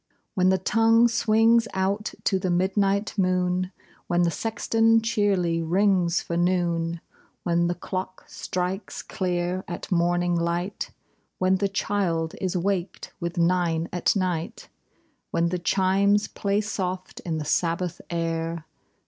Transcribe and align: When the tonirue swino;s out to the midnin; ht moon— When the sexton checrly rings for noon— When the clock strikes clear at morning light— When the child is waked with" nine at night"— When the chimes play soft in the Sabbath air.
When 0.33 0.49
the 0.49 0.57
tonirue 0.57 1.05
swino;s 1.09 1.67
out 1.75 2.15
to 2.23 2.39
the 2.39 2.49
midnin; 2.49 3.05
ht 3.05 3.19
moon— 3.19 3.71
When 4.07 4.23
the 4.23 4.31
sexton 4.31 5.01
checrly 5.01 5.63
rings 5.63 6.23
for 6.23 6.35
noon— 6.35 7.01
When 7.43 7.67
the 7.67 7.75
clock 7.75 8.23
strikes 8.27 9.03
clear 9.03 9.63
at 9.67 9.91
morning 9.91 10.35
light— 10.35 10.89
When 11.37 11.57
the 11.57 11.69
child 11.69 12.33
is 12.41 12.57
waked 12.57 13.13
with" 13.19 13.37
nine 13.37 13.89
at 13.93 14.15
night"— 14.15 14.69
When 15.29 15.49
the 15.49 15.59
chimes 15.59 16.27
play 16.27 16.61
soft 16.61 17.19
in 17.19 17.37
the 17.37 17.45
Sabbath 17.45 18.01
air. 18.09 18.65